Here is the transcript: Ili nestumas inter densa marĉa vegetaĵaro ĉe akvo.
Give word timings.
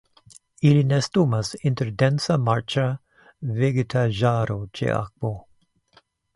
Ili 0.69 0.79
nestumas 0.91 1.51
inter 1.71 1.91
densa 2.03 2.39
marĉa 2.49 2.87
vegetaĵaro 3.61 4.59
ĉe 4.81 4.93
akvo. 5.05 5.35